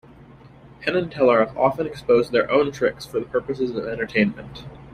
[0.79, 4.63] Penn and Teller have often exposed their own tricks for the purposes of entertainment.